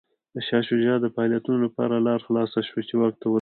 د 0.33 0.35
شاه 0.47 0.63
شجاع 0.69 0.97
د 1.01 1.05
فعالیتونو 1.15 1.59
لپاره 1.65 2.03
لاره 2.05 2.23
خلاصه 2.27 2.59
شوه 2.69 2.81
چې 2.89 2.93
واک 2.99 3.15
ته 3.21 3.25
ورسېږي. 3.25 3.29